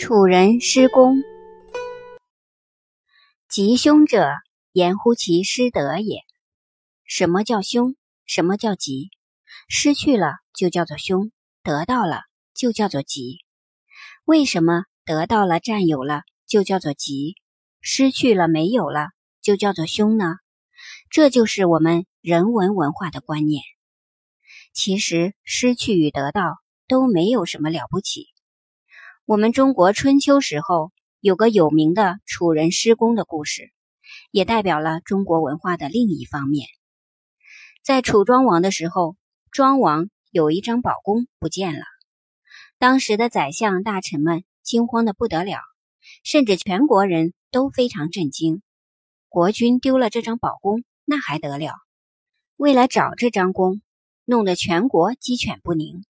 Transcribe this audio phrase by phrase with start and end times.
[0.00, 1.22] 楚人失公，
[3.50, 4.30] 吉凶者，
[4.72, 6.22] 言乎其失德也。
[7.04, 7.94] 什么叫凶？
[8.24, 9.10] 什么叫吉？
[9.68, 11.30] 失去了就叫做凶，
[11.62, 12.22] 得到了
[12.54, 13.40] 就叫做吉。
[14.24, 17.36] 为什么得到了、占有了就叫做吉，
[17.82, 19.08] 失去了、没有了
[19.42, 20.36] 就叫做凶呢？
[21.10, 23.62] 这就是我们人文文化的观念。
[24.72, 26.56] 其实，失去与得到
[26.88, 28.28] 都没有什么了不起。
[29.30, 33.70] 我们中国春秋时候有个有名的楚人施公的故事，
[34.32, 36.66] 也代表了中国文化的另一方面。
[37.80, 39.14] 在楚庄王的时候，
[39.52, 41.84] 庄王有一张宝弓不见了，
[42.80, 45.60] 当时的宰相大臣们惊慌的不得了，
[46.24, 48.62] 甚至全国人都非常震惊。
[49.28, 51.74] 国君丢了这张宝弓，那还得了？
[52.56, 53.80] 为了找这张弓，
[54.24, 56.04] 弄得全国鸡犬不宁。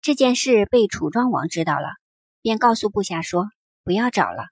[0.00, 1.88] 这件事被楚庄王知道了。
[2.48, 3.50] 便告诉部下说
[3.84, 4.46] ：“不要找了，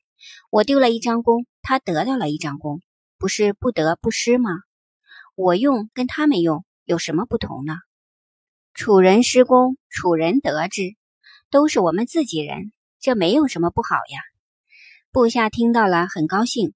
[0.50, 2.82] 我丢了一张弓，他得到了一张弓，
[3.16, 4.50] 不是不得不失吗？
[5.34, 7.72] 我用跟他们用有什么不同呢？
[8.74, 10.94] 楚人失弓，楚人得之，
[11.50, 14.20] 都是我们自己人，这没有什么不好呀。”
[15.10, 16.74] 部下听到了很高兴，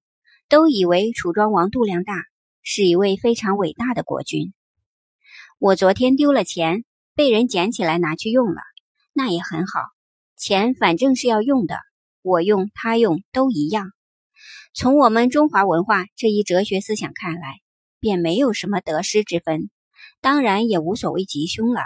[0.49, 2.15] 都以为楚庄王度量大，
[2.63, 4.55] 是一位非常伟大的国君。
[5.59, 6.83] 我昨天丢了钱，
[7.13, 8.61] 被人捡起来拿去用了，
[9.13, 9.81] 那也很好。
[10.41, 11.77] 钱反正是要用的，
[12.23, 13.91] 我用他用都一样。
[14.73, 17.59] 从我们中华文化这一哲学思想看来，
[17.99, 19.69] 便没有什么得失之分，
[20.19, 21.81] 当然也无所谓吉凶了。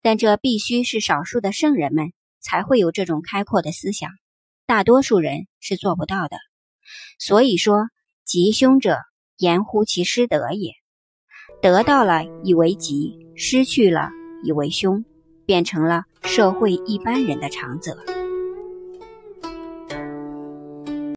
[0.00, 4.10] 但这必须是少数的圣人们才会有这种开阔的思想，
[4.66, 6.36] 大多数人是做不到的。
[7.20, 7.86] 所以说，
[8.24, 8.98] 吉凶者，
[9.36, 10.72] 言乎其失德也。
[11.62, 14.10] 得到了以为吉，失去了
[14.42, 15.04] 以为凶。
[15.46, 17.96] 变成了社会一般人的长则。